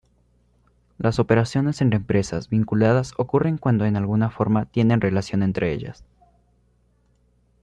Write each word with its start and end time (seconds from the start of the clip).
Las 0.97 1.19
operaciones 1.19 1.79
entre 1.79 1.97
empresas 1.97 2.49
vinculadas 2.49 3.13
ocurren 3.17 3.59
cuando 3.59 3.85
en 3.85 3.95
alguna 3.97 4.31
forma 4.31 4.65
tienen 4.65 4.99
relación 4.99 5.43
entre 5.43 5.73
ellas. 5.73 6.03